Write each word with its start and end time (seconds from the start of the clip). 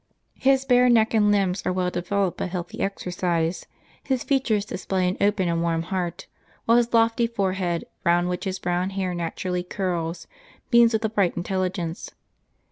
His 0.39 0.65
bare 0.65 0.89
neck 0.89 1.13
and 1.13 1.31
limbs 1.31 1.61
are 1.63 1.71
well 1.71 1.91
developed 1.91 2.39
by 2.39 2.45
healthy 2.47 2.79
exercise; 2.79 3.67
his 4.03 4.23
features 4.23 4.65
display 4.65 5.07
an 5.07 5.15
open 5.21 5.47
and 5.47 5.61
warm 5.61 5.83
heart, 5.83 6.25
while 6.65 6.77
his 6.77 6.91
lofty 6.91 7.27
forehead, 7.27 7.85
round 8.03 8.27
which 8.27 8.45
his 8.45 8.57
brown 8.57 8.89
hair 8.89 9.13
naturally 9.13 9.61
curls, 9.61 10.25
beams 10.71 10.93
with 10.93 11.05
a 11.05 11.09
bright 11.09 11.37
intelligence. 11.37 12.09